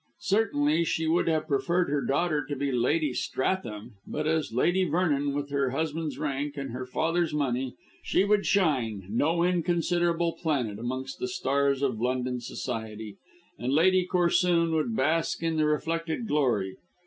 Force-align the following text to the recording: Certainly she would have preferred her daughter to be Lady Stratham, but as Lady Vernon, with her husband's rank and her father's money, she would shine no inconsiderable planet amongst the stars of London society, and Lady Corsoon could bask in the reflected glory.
Certainly 0.21 0.85
she 0.85 1.05
would 1.05 1.27
have 1.27 1.47
preferred 1.47 1.87
her 1.91 2.01
daughter 2.03 2.43
to 2.47 2.55
be 2.55 2.71
Lady 2.71 3.13
Stratham, 3.13 3.91
but 4.07 4.25
as 4.25 4.51
Lady 4.51 4.83
Vernon, 4.83 5.31
with 5.35 5.51
her 5.51 5.69
husband's 5.69 6.17
rank 6.17 6.57
and 6.57 6.71
her 6.71 6.87
father's 6.87 7.35
money, 7.35 7.75
she 8.01 8.23
would 8.23 8.43
shine 8.47 9.05
no 9.11 9.43
inconsiderable 9.43 10.31
planet 10.33 10.79
amongst 10.79 11.19
the 11.19 11.27
stars 11.27 11.83
of 11.83 12.01
London 12.01 12.39
society, 12.41 13.17
and 13.59 13.73
Lady 13.73 14.03
Corsoon 14.07 14.71
could 14.71 14.95
bask 14.95 15.43
in 15.43 15.57
the 15.57 15.67
reflected 15.67 16.27
glory. 16.27 16.77